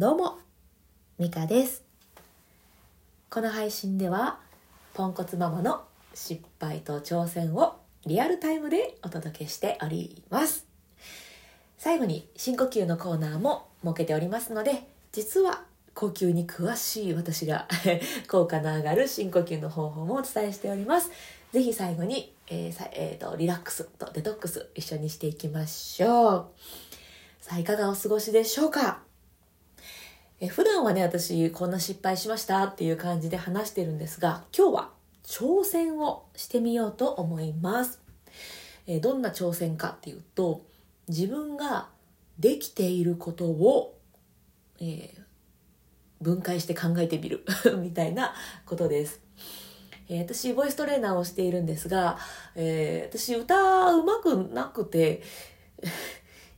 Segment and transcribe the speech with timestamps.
[0.00, 0.38] どうも、
[1.18, 1.84] ミカです。
[3.28, 4.38] この配信では、
[4.94, 5.82] ポンコツママの
[6.14, 7.76] 失敗と挑戦を
[8.06, 10.64] リアルタイムでお届けしております。
[11.76, 15.64] 最後に深呼吸のコーナーも設けておりますので、実は
[15.94, 17.68] 呼吸に詳しい私が
[18.26, 21.10] 効果の上がる深呼吸の方法もお伝えしております。
[21.52, 26.46] ぜひ最後に、えーさえーとリラックスとデトックス一緒にしていきましょう。
[27.42, 29.09] さあ、いかがお過ごしでしょうか？
[30.40, 34.90] え普段はね、私こんな失敗しましたっていう感じで話してるんですが、今日は
[35.22, 38.00] 挑戦をしてみようと思います。
[38.86, 40.62] えどんな挑戦かっていうと、
[41.08, 41.88] 自分が
[42.38, 43.98] できていることを、
[44.80, 45.20] えー
[46.22, 47.46] 分解して考えてみる
[47.80, 48.34] みたいな
[48.66, 49.20] ことです。
[50.10, 52.18] えー私、ボイストレーナーをしているんですが、
[52.54, 55.22] えー私、歌うまくなくて、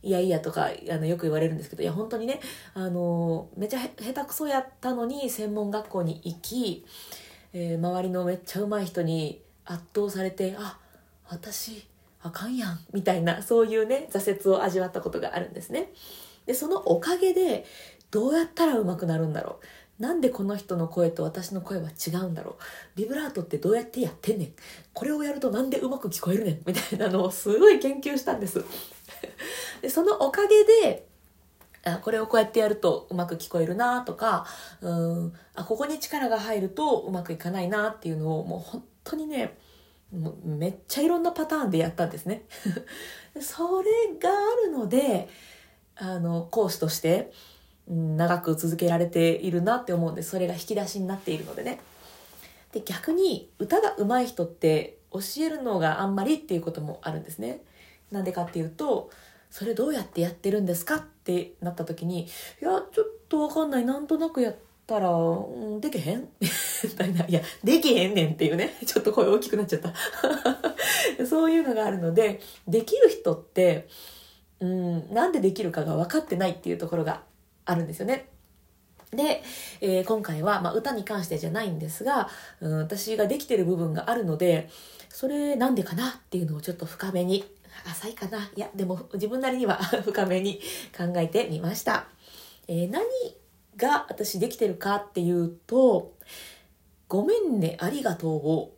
[0.03, 2.41] いやいやとかあのよく言われるんですけどいや本当にね
[2.73, 6.85] あのめちゃ下手くそやったのに専門学校に行き、
[7.53, 10.77] えー周りのめっちゃ上手い人に圧倒されてあ
[11.29, 11.87] 私
[12.21, 15.89] あかんやんみたいなそういうね挫折を味わったことがあるんですね。
[16.45, 17.65] でそのおかげで
[18.11, 19.65] どうやったら上手くなるんだろう。
[20.01, 22.55] なんでこの人の声と私の声は違うんだろう。
[22.95, 24.53] ビブラートってどうやってやってんねん。
[24.93, 26.61] これをやるとなんでうまく聞こえるねん。
[26.65, 28.63] みたいなのをすごい研究したんです。
[29.81, 31.07] でそのおかげで
[31.85, 34.45] あこれをこうやってやるとうまく聞こえるなとか
[34.81, 39.57] うんあここに力が入るとうまくいかないなっていうのをもう本当にね
[40.11, 42.43] もうめっちゃいろんなパターンでやったんですね。
[43.41, 43.89] それ
[44.19, 45.27] があるので
[45.95, 47.31] あの講師として
[47.89, 51.79] うん長く続けられているなって思うんでそれが引き出しになっているのでね。
[52.71, 57.61] で逆に歌が上手い人って教えるのがあんまりっていうこともあるんですね。
[58.13, 59.09] なんでかっていうと
[59.49, 62.25] それどうやってやってるんですかってなった時に
[62.61, 64.55] 「いやちょっとわかんないなんとなくやっ
[64.87, 69.93] たら、うん、でけへん?」みたいな「いやできへんねん」っていうね ちょっと声大きくなっちゃった
[71.25, 73.87] そういうのがあるのでできる人って、
[74.59, 77.23] うん、なんでできるかが分かってないっていうところが
[77.65, 78.29] あるんですよね。
[79.11, 79.43] で、
[79.81, 82.29] えー今回は、まあ、歌に関してじゃないんですが、
[82.61, 84.69] うん、私ができてる部分があるので
[85.09, 87.45] それなんでかなっていうのをちょっと深めに
[87.85, 90.59] 浅いかないやでも自分なりには 深めに
[90.95, 92.07] 考えてみました、
[92.67, 93.03] えー何
[93.75, 96.13] が私できてるかっていうと
[97.09, 98.71] 「ごめんねありがとう」を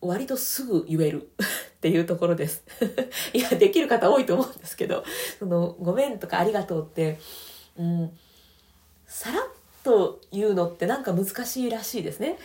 [0.00, 1.30] 割とすぐ言える
[1.76, 2.64] っていうところです
[3.34, 5.04] いやできる方多いと思うんですけど
[5.38, 7.18] その「ごめん」とか「ありがとう」って
[7.76, 8.18] うん
[9.06, 9.42] さらっ
[9.82, 12.38] と言うのってなんか難しいらしいですね。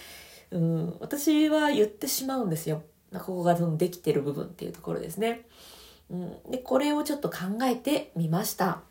[0.51, 2.83] うん、私は言ってしまうんですよ。
[3.11, 5.41] まあここがそのできてる部分っていうところですね。
[6.09, 8.81] うん、で、これをちょっと考えてみました。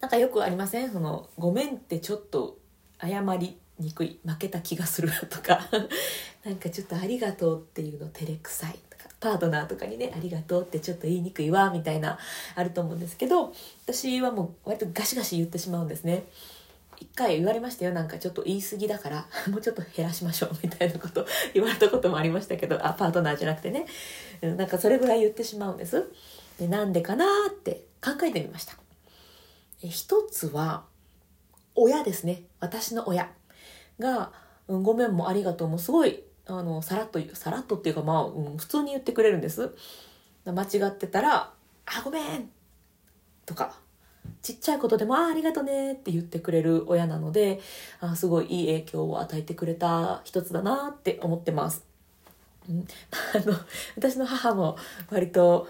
[0.00, 0.90] なんかよくありません？
[0.90, 2.58] その、ごめんってちょっと
[3.00, 5.60] 謝りにくい、負けた気がするとか、
[6.44, 12.18] なんかちょっとありがとうっていうの照れくさいとか、パートナーとかにね、ありがとうってちょっと言いにくいわ、みたいな、
[12.54, 13.52] あると思うんですけど、
[13.84, 16.24] 私はもう割とガシガシ言ってしまうんですね。
[16.98, 17.92] 一回言われましたよ。
[17.92, 23.86] なんかちょっと言い過ぎだから もうちょっと減らしましょうみたいなこと 言われたこともありましたけどあパートナーじゃなくてね。
[24.42, 26.10] なんかそれぐらい言ってしまうんです。
[26.58, 28.74] でなんでかなって考えてみました。
[29.82, 30.84] 一つは
[31.74, 32.44] 親ですね。
[32.60, 33.30] 私の親。
[33.98, 34.32] が
[34.68, 39.74] 「うん、ごめんもありがとう」もすごいあのさらっと言うさらっとっていうかまあ、うん、普通に言ってくれるんです。
[40.44, 41.52] 間違ってたら
[41.86, 42.50] 「あごめん」
[43.44, 43.85] とか。
[44.42, 47.60] ちっちゃいことでも「ああありがとね」って言ってくれる親なので
[48.00, 51.84] あすごいいい影響を与えてくれた一つだなって思ってます。
[52.68, 52.86] うん。
[53.34, 53.56] あの
[53.96, 54.76] 私の母も
[55.10, 55.68] 割と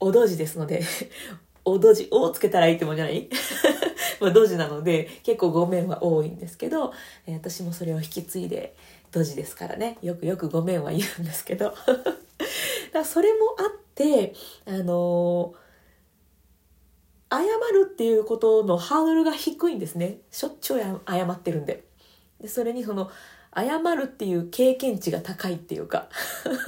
[0.00, 0.82] おどじですので
[1.64, 3.28] おどじ「を」つけたらいいってもんじゃない？
[4.20, 6.92] まあドジなので結構ごめんは多いんですけど、
[7.26, 8.74] え私もそれを引き継いで
[9.12, 9.96] ドジですからね。
[10.02, 11.74] よくよくごめんは言うんですけど。
[12.92, 14.34] だそれもあって
[14.66, 15.67] あのー
[17.30, 17.40] 謝
[17.72, 20.18] るっていうことのハードルが低いんですね。
[20.30, 21.84] しょっちゅう謝ってるんで。
[22.40, 23.10] でそれにその
[23.54, 26.08] 謝るっていう経験値が高いっていうか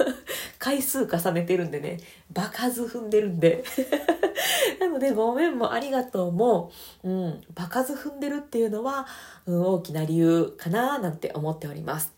[0.59, 1.99] 回数重ねてるんでね。
[2.31, 3.63] 場数踏んでるんで。
[4.79, 6.71] なのでごめんもありがとうも、
[7.03, 9.07] うん、場数踏んでるっていうのは、
[9.45, 12.13] うん、大きな理由かななんて思っております。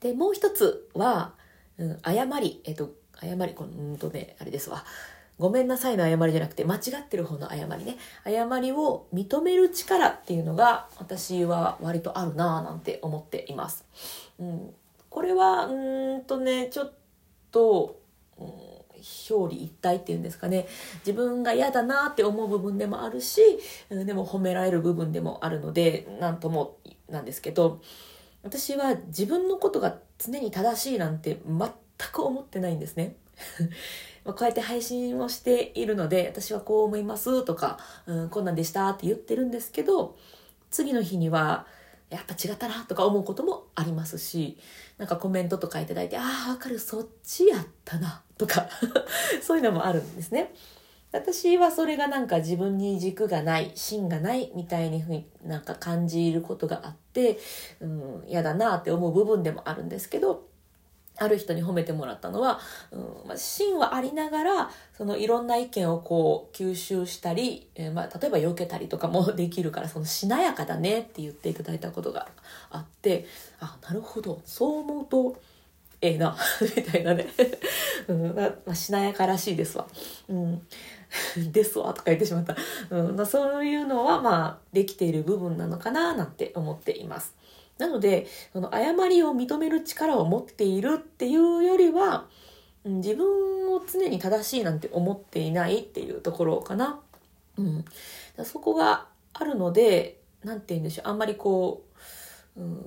[0.00, 1.34] でもう一つは、
[1.78, 2.62] うん、謝り。
[2.64, 4.84] えっと謝りこのうんとねあれですわ。
[5.40, 7.96] ごめんなさいの謝りじゃなくて間違ってる方の謝りね。
[8.24, 13.86] 謝りを認める力っていうのが私は割とあるなぁなんて思っています、
[14.38, 14.74] うん、
[15.08, 16.92] これはうーんとねちょっ
[17.50, 17.98] と、
[18.38, 20.66] うん、表裏一体っていうんですかね。
[21.06, 23.40] 自分が嫌だなって思う部分でもあるし
[23.88, 26.76] でも褒められる部分でもあるので何とも
[27.08, 27.80] なんですけど
[28.42, 31.70] 私は自分のことが常に正しいなんて全
[32.12, 33.16] く思ってないんですね。
[34.24, 40.16] こうやって配信をしているので私はこう思いますとか、うん、こんなんでしたって言ってるんですけど
[40.70, 41.66] 次の日には
[42.10, 44.58] やっぱ違ったなとか思うこともありますし
[44.98, 48.68] なんかコメントとかいただいてああわかるそっちやったなとか
[49.42, 50.52] そういうのもあるんですね。
[51.12, 55.12] 私はそれがなんか自分に軸がない芯がないみたいにふ
[55.44, 57.38] なんか感じることがあって
[57.80, 60.49] うん嫌だなって思う部分でもあるんですけど
[61.18, 62.60] ある人に褒めてもらったのは、
[62.90, 72.28] うんまあ、芯はありながらそのいろんな意見をこう吸収したり、えー、まあ、例えば避けたりとかもできるからそのしなやかだねって言っていただいたことが
[72.70, 73.26] あって
[73.60, 75.36] あなるほどそう思うと
[76.00, 76.34] ええな
[76.76, 77.26] みたいなね、
[78.08, 79.86] うんまあ、しなやからしいですわ。
[80.28, 80.62] うん
[81.52, 82.56] ですわとか言ってしまった。
[82.90, 87.34] うんまあ、そういうのはまあできている部分なのかななんて思っています。
[87.80, 92.26] なので、その誤りを認める力を持っているっていうよりは、
[92.84, 97.00] 自分を常に正しいなんて思っていないっていうところかな。
[97.56, 97.84] うん。
[98.44, 101.08] そこがあるので、なんて言うんでしょう。
[101.08, 101.84] あんまりこ
[102.56, 102.84] う、うん、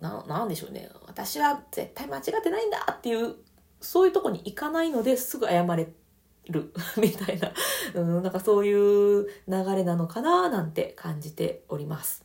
[0.00, 0.90] な、なんでしょうね。
[1.06, 3.34] 私は絶対間違ってないんだっていう、
[3.80, 5.88] そういうとこに行かないのですぐ謝れ
[6.48, 7.52] る みたいな、
[7.94, 12.23] うん、なんかそういう流れなのかななんて感じております。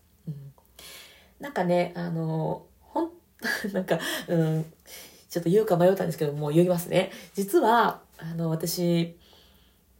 [1.39, 3.11] なんかね、あの、ほん、
[3.73, 4.73] なんか、うん、
[5.29, 7.11] ちょっと言うか迷ったんですけど、もう言いますね。
[7.33, 9.17] 実は、あの、私、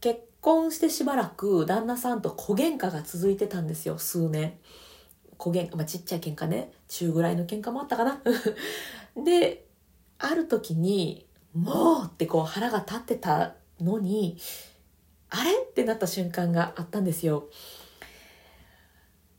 [0.02, 4.58] 結婚してしばらく旦那さんと小喧嘩が続いてたんですよ、数年。
[5.38, 6.74] 小喧嘩、まあ、ちっちゃい喧嘩ね。
[6.88, 8.22] 中ぐらいの喧嘩もあったかな。
[9.24, 9.66] で、
[10.18, 14.38] ある時に、もうってこう腹が立ってたのに、
[15.30, 15.52] あれ？
[15.54, 17.46] ってなった瞬間があったんですよ。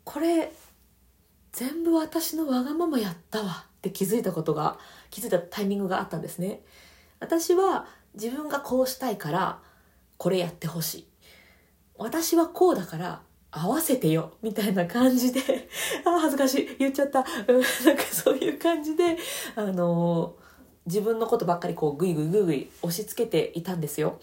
[0.05, 0.53] これ、
[1.53, 3.67] 全部私のわがままやったわ。
[3.79, 4.79] って気づいたことが、
[5.11, 6.61] 気づいたタイミングがあったんですね。
[7.19, 9.59] 私は自分がこうしたいから、
[10.19, 11.07] これやってほしい。
[11.97, 14.35] 私はこうだから合わせてよ。
[14.43, 15.41] みたいな感じで
[16.05, 16.77] あ恥ずかしい。
[16.79, 17.27] 言っちゃった、うん、
[17.87, 19.17] なんかそういう感じで
[19.57, 20.37] あの
[20.87, 24.21] 自分のことばっかりこうグイグイグイグイ押し付けていたんですよ。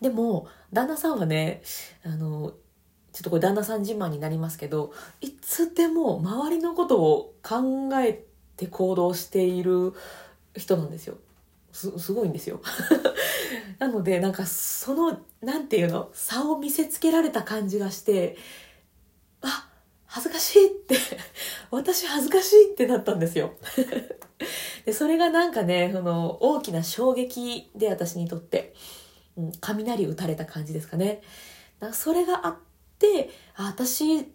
[0.00, 1.62] でも旦那さんはね
[2.04, 2.54] あの
[3.12, 8.24] ちょっとこれ旦那さん自慢になりますけどいつでも周りのことを考え
[8.56, 9.92] て行動している
[10.56, 11.16] 人なんですよ。
[11.72, 12.60] すすごいんですよ。
[13.78, 18.36] なのでなんかそのなんていうの差を見せつけられた感じがして
[19.40, 19.68] あ
[20.06, 20.96] 恥ずかしいって
[21.70, 23.54] 私恥ずかしいってなったんですよ。
[24.84, 28.74] でそれがなんかねその大きな衝撃で私にとって、
[29.36, 31.22] うん、雷打たれた感じですかね。
[31.78, 32.71] だそれがあって
[33.56, 34.26] あ私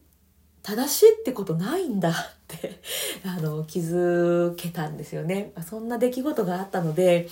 [0.64, 2.14] 正しいってことないんだっ
[2.48, 2.81] て
[3.25, 5.54] あの気づけたんですよね。
[5.68, 7.30] そんな出来事があったので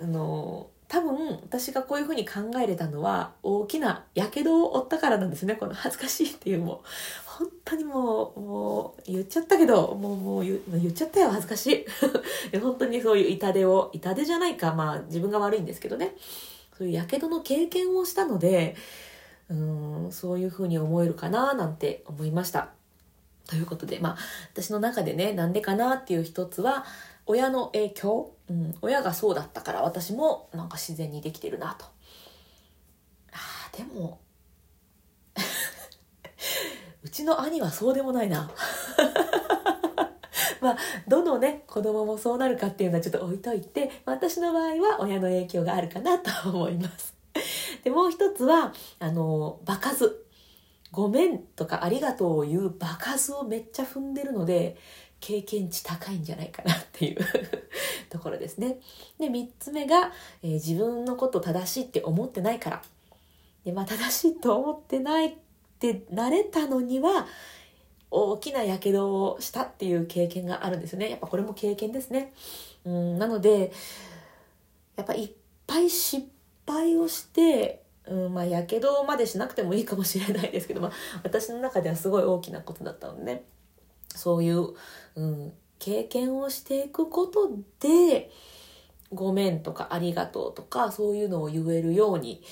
[0.00, 5.54] あの多分私がこういうふうに考えれたのは大きな火傷を負ったからなんですね。
[5.54, 6.82] この恥ずかしいっていうも。
[6.84, 11.86] う本当にもうもう言っちゃったけどもうもう言言っちゃったよ恥ずかし
[12.52, 12.58] い。
[12.58, 16.16] 本当にそういう痛手を痛手じゃないかまあ自分が悪いんですけどね。
[16.76, 18.74] そういう火傷の経験をしたので
[19.50, 22.68] うんそういうふうに思えるかななんて思いました
[23.46, 24.16] ということでまあ
[24.52, 26.84] 私の中でねなんでかなっていう一つは
[27.26, 31.84] 親の影響、うん、親がそうだったから私もなんか自然にできてるなと。
[33.32, 34.18] あでも
[37.02, 38.50] うちの兄はそうでもないな。
[40.60, 40.76] まあ、
[41.06, 47.17] どのね、子供もそうなるかっていうのはちょっと置いといて、私の場合は親の影響があるかなと思います。
[47.84, 50.24] で、もう一つは、あの、場数。
[50.90, 54.76] ごめんとかありがとうを言う場数をめっちゃ踏んでるので、
[55.20, 57.18] 経験値高いんじゃないかなっていう
[58.08, 58.80] ところですね。
[59.18, 60.12] で、3つ目が、
[60.42, 62.82] えー、自分のこと正しいって思ってないから。
[63.64, 65.32] で、まあ正しいと思ってないっ
[65.78, 67.26] てなれたのには、
[68.10, 71.10] 大きな火傷をしたっていう経験があるんですよね。
[71.10, 72.32] やっぱこれも経験ですね。
[72.84, 73.72] うん、なので、
[74.96, 75.30] やっぱいっ
[75.66, 76.26] ぱい失
[76.70, 80.92] 敗をして、うん、まあ、やけどまでしなくてもいいかもしれないですけど、まあ、
[81.24, 83.44] 私の中ではすごい大きなことだったのでね。
[84.14, 84.68] そういう、
[85.16, 88.30] うん、経験をしていくことで、
[89.12, 92.42] ごめんとかありがとうとか、そういうのを言えるように、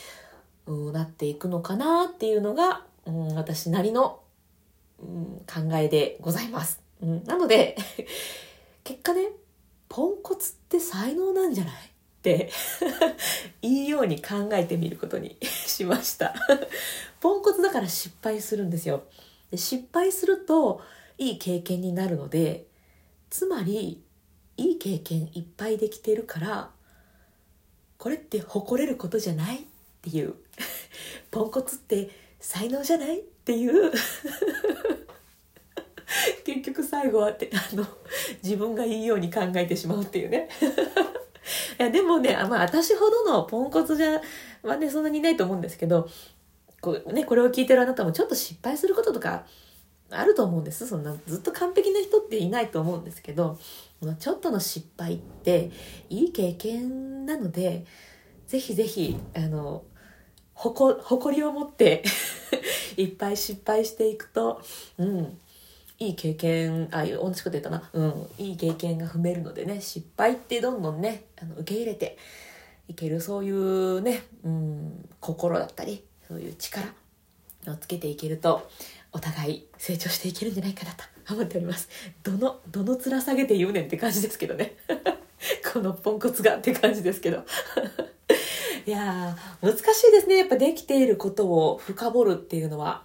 [0.67, 4.21] うん、なっていくのかなっていうのが、うん、私なりの、
[5.01, 6.83] うん、考えでございます。
[7.03, 7.77] うん、なので
[8.85, 9.31] 結果ね、
[9.89, 11.75] ポンコツって才能なんじゃない？
[13.63, 16.35] い いように考えてみることに しました。
[17.21, 19.05] ポンコツだから失敗するんですよ。
[19.51, 20.81] で失敗すると
[21.19, 22.67] いい経験になるので
[23.31, 24.03] つまり
[24.57, 26.71] いい経験いっぱいできてるから
[27.99, 29.57] これって誇れることじゃない？
[29.57, 29.61] っ
[30.03, 30.35] ていう。
[31.31, 33.21] ポンコツって才能じゃない？
[33.21, 33.93] っていう。
[36.45, 37.85] 結局最後はってあの
[38.43, 40.49] 自分がいいように考えてしまうっていうね。
[41.79, 44.21] いやでもねまあ私ほどのポンコツじゃ
[44.63, 46.09] まあねそんなにいないと思うんですけど
[46.81, 49.45] こう、ね、これを聞いてるあなたもちょっと失敗することとか
[50.11, 50.87] あると思うんです。
[50.87, 53.59] そんなずっと完璧な人っていないと思うんですけど
[54.19, 55.71] ちょっとの失敗って
[56.11, 57.85] いい経験なので
[58.47, 59.83] ぜひぜひあの
[60.55, 62.05] 誇りを持って
[62.97, 64.63] いっぱい失敗していくと、
[64.97, 65.39] うん、
[65.99, 72.19] いい経験あ同じこと言ったな、うん、いい経験が踏めるのでね失敗ってどんどんねあの受け入れて
[72.89, 76.87] いけるそういうね、うん、心だったりそういう力
[77.69, 78.69] をつけていけると
[79.13, 81.89] お互い成長していけるんじゃないかなと思っております。
[82.23, 84.77] どのどの面下げて言うねんって感じですけどね。
[85.73, 87.45] このポンコツがって感じですけど。
[88.87, 90.37] いや難しいですね。
[90.37, 93.05] やっぱできていることを深掘るっていうのは。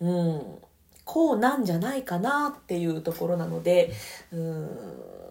[0.00, 0.58] うん。
[1.06, 3.92] こうなんじゃないかなっていうところなので
[4.32, 4.68] うん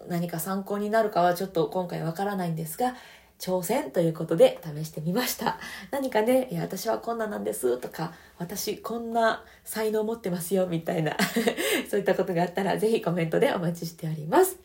[0.08, 2.94] 何か参考になるかはちょっと今回わからないんですが
[3.38, 5.58] 挑戦ということで試してみました。
[5.90, 11.16] 何かね、いや、私はこんななんですとか、私こんな才能持ってますよみたいな
[11.90, 14.58] そういったことがあったらぜひコメントでお待ちしております。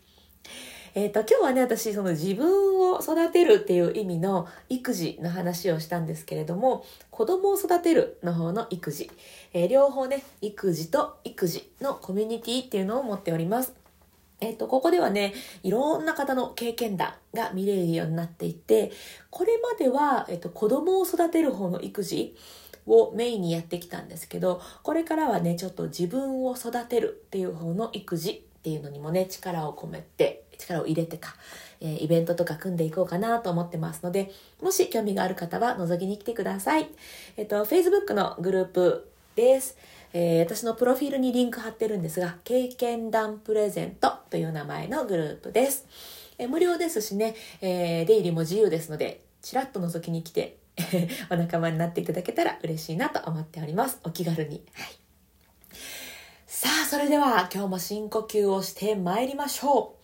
[0.94, 9.10] えっ、ー、と、今日はね、私、その自分を育てるっていう意味の育児の話をしたんですけれども、子供を育てるの方の育児、
[9.54, 13.74] えー、両方ね、育児と育児のコミュニティっていうのを持っております。
[14.42, 15.34] えっと、ここではね、
[15.64, 18.92] いろんな方の経験談が見れるようになっていて、
[19.30, 22.36] これまでは、えっと、子供を育てる方の育児
[22.86, 31.36] をメインにやってきたんですけど、これからはね、ちょっと自分を育てるっていう方の育児っていうのにもね、力を込めて、力を入れてか、
[31.82, 36.90] え、イベントとか組んでいこうかなと思ってますので、もし興味がある方は覗きに来てください。
[37.38, 39.78] えっと、Facebook のグループです。
[40.14, 45.88] えー、私のプロフィールにリンク貼ってるんですが、経験談プレゼントという名前のグループです。
[46.38, 50.58] えー、無料ですしね、えー、出入りも自由ですので、ちらっと覗きに来て、
[51.30, 54.00] お仲間になっていただけたら嬉しいなと思っております。
[54.04, 54.64] お気軽に。
[54.74, 55.02] はい。
[56.46, 60.01] さあ、それでは今日も深呼吸をして参りましょう。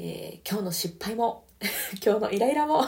[0.00, 1.44] えー、今日の失敗も、
[2.04, 2.84] 今日のイライラも、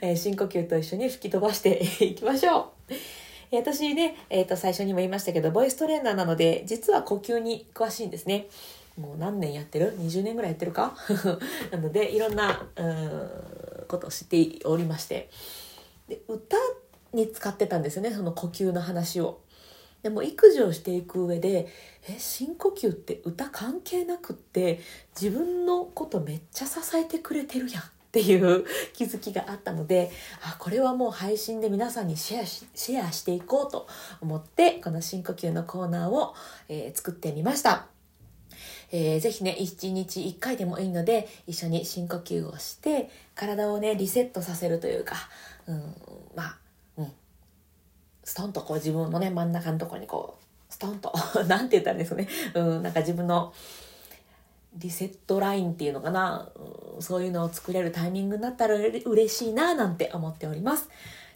[0.00, 2.94] え、深呼吸と一緒に吹き飛ばしていきましょう。
[3.50, 8.46] 私ね、えっ、ー、と、最初にも言いましたけど、ボイストレーナーなので、実は呼吸に詳しいんですね。
[8.96, 10.96] もう何年やってる ?20 年ぐらいやってるか？
[11.72, 13.30] なので、いろんな、うん、
[13.88, 15.30] ことを知っておりまして。
[16.08, 16.56] で、歌
[17.12, 19.40] に使ってたんですよね、その呼吸の話を。
[20.04, 21.66] でも育児をしていく上で
[22.06, 24.80] え深呼吸って歌関係なくって
[25.18, 30.10] 自分のことめっちゃ支えてくれてるやんっていう気づきがあったので
[30.42, 33.88] あこれはもう配信で皆さんにシェアしシェアしていこうと
[34.20, 36.34] 思ってこの深呼吸のコーナーを、
[36.68, 37.86] えー、作ってみました。
[38.92, 45.16] えー、ぜひね、1日1回でもいいので、一緒に深呼吸をして、体をね、リセットさせるというか、
[45.66, 45.94] うん、
[46.36, 46.58] まあ、
[46.98, 47.12] うん、
[48.24, 51.12] ストンとこう自分のね、真ん中のとこにこう、ストンと、
[51.46, 53.52] なんて言ったらいいんですかね、うん、なんか自分の、
[54.76, 56.50] リセットラインっていうのかな、
[56.96, 60.88] うん、そういうのを作れるタイミングになったら嬉しいななんて思っております。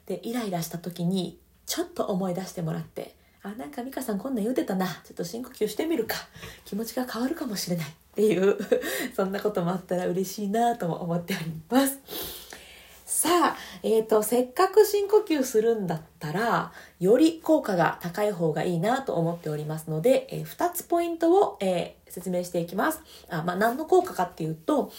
[0.06, 4.86] で、イライラした時にちょっと思い出してもらって、あ、なんか美香さんこんなん言うてたな。
[4.86, 6.16] ちょっと深呼吸してみるか。
[6.64, 8.58] 気持ちが変わるかもしれないっていう
[9.14, 11.98] そんなこともあったら嬉しいなとも思っております。
[13.82, 23.02] えっ、ー、と、せっかく深呼吸するんだったら、より効果が高い方がいいなと思っておりますので、えー、2つポイントを、えー、説明していきます。
[23.30, 24.92] あまあ、何の効果かっていうと、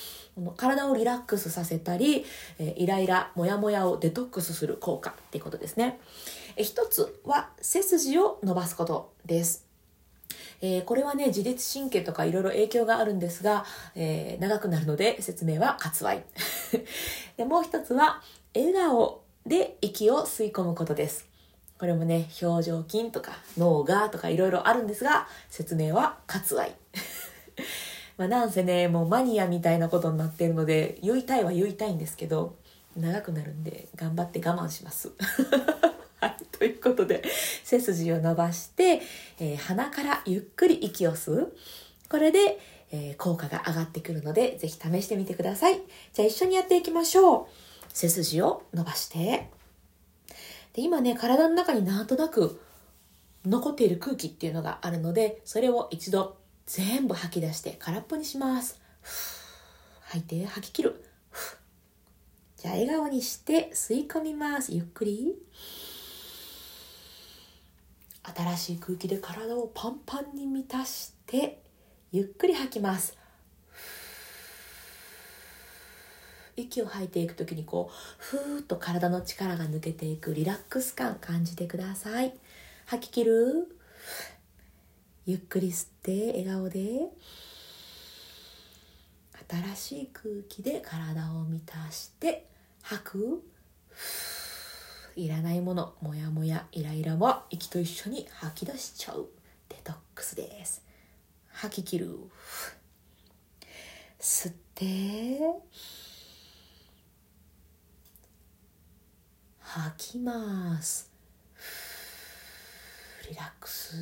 [0.55, 2.25] 体をリラックスさせたり、
[2.59, 5.99] えイライラ、モヤモヤをデトックスする効果っていうことですね。
[6.55, 9.68] え一つは、背筋を伸ばすことです。
[10.61, 16.23] えー、これはね、自律神経とかいろいろ影響があるんですが、えー、長くなるので説明は割愛。
[17.37, 18.21] で、もう一つは、
[18.55, 21.27] 笑顔で息を吸い込むことです。
[21.77, 26.75] これもね、表情筋とか脳がとかいろいろあるんですが、説明は割愛。
[28.17, 32.57] まあなんせね、もうマニアみたいなことになってるので、言いたいは言いたいんですけど、
[32.97, 35.11] 長くなるんで頑張って我慢します。
[36.19, 37.23] はい、ということで、
[37.63, 39.01] 背筋を伸ばして、
[39.39, 41.55] えー、鼻からゆっくり息を吸う。
[42.09, 42.59] これで、
[42.91, 45.79] えー、効果が上がってくるので、ぜひ試してみてください。
[46.13, 47.69] じゃあ一緒にやっていきましょう。
[47.93, 49.49] 背筋を伸ばして
[50.73, 52.61] で今ね体の中になんとなく
[53.45, 58.79] 残っている空気っていうのがあるのでそれを一度全部吐き出して空っぽにします
[60.01, 61.03] 吐いて吐き切る
[62.57, 65.35] じゃあ笑顔にして吸い込みますゆっくり
[68.35, 71.61] 新しい空気で体をパンパンに満たして
[72.11, 73.17] ゆっくり吐きます。
[76.55, 82.33] 息を吐いていく時にこうふーっと体の力が抜けていくリラックス感感じてください。
[82.85, 83.75] 吐き切る。
[85.25, 86.79] ゆっくり吸って笑顔で。
[89.49, 92.45] 新しい空気で体を満たして
[92.83, 93.43] 吐く。
[95.19, 99.27] いらないものもやもやイライラは息と一緒に吐き出しちゃう。
[99.67, 100.81] デトックスです。
[101.49, 102.15] 吐き切る。
[104.17, 105.41] 吸って
[109.59, 111.11] 吐きます。
[113.29, 113.97] リラックス。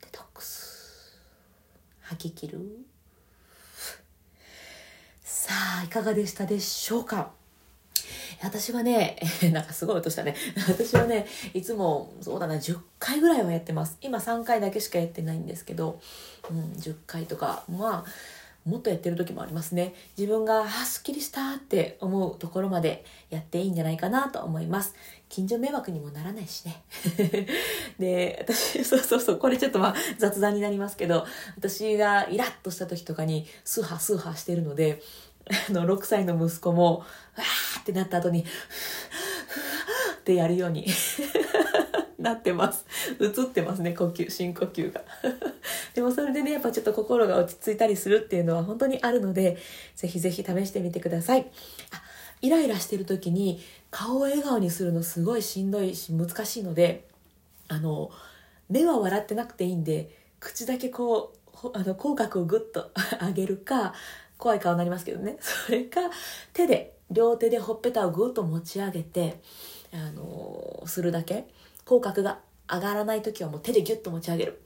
[0.00, 1.16] デトックス。
[2.00, 2.84] 吐き切る。
[5.22, 7.43] さあいかがでしたでしょうか？
[8.44, 9.18] 私はね、
[9.52, 10.36] なんかすごい音したね。
[10.68, 13.96] 私はね、いつも、そうだな、10回ぐらいはやってます。
[14.02, 16.00] 今3回だけしかやってないんですけど、
[16.50, 19.94] うん、10回とか、まあ、もっとやってる時もありますね。
[20.16, 24.94] 自分が、あ、すっきりしたって思うところまでやっていいんじゃないかなと思います。
[25.28, 26.82] 近所迷惑にもならないしね。
[27.98, 35.02] で、私、そうそうそう、これちょっとまあ雑談になりますけど、私がイラッとした時とかにスーハースーハーしてるので、
[35.68, 38.44] あの、6歳の息子も、わーってなった後に、
[40.18, 40.86] ってやるように
[42.18, 42.86] なってます。
[43.20, 45.02] 映ってますね、呼吸、深呼吸が。
[45.94, 49.58] でもそれでね、やっぱちょっと心が落ち着いたりするっていうのは本当にあるので、
[49.94, 51.50] ぜひぜひ試してみてください。
[51.92, 52.02] あ
[52.40, 57.06] イライラしてる時に顔を笑顔にするのすごいしんどいし難しいので、
[57.68, 58.10] あの、
[58.68, 60.10] 目は笑ってなくていいんで、
[60.40, 62.90] 口だけこう、あの口角をグッと
[63.24, 63.94] 上げるか
[64.44, 65.38] 怖い顔になりますけどね。
[65.40, 66.02] それか
[66.52, 69.40] 手で両手でほっぺたをぐっと持ち上げて、
[69.90, 71.46] あのー、するだけ。
[71.86, 74.60] 口角が上がらない時はもう手でギュッと持ち上げる。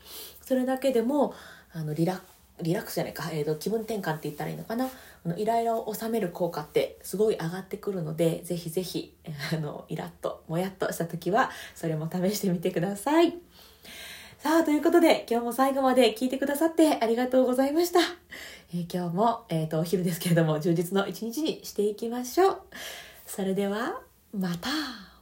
[0.44, 1.32] それだけでも
[1.72, 2.20] あのリラ
[2.60, 4.86] リラックスじゃないか、えーと、気分転換って言ったらいいのかな。
[4.86, 9.14] あのイライラを収める効果ってすごい上がってくるのでぜひぜひ
[9.52, 13.38] あのイラッともやっとした時はそれも試してみてください。
[14.38, 17.98] さあ、ということで、今日も最後まで聞いてくださってありがとうございました。
[18.72, 22.60] えー、今日も、えっ、ー、と、お昼ですけれども、充実の一日にしていきましょう。
[23.26, 24.00] それでは、
[24.32, 25.17] また。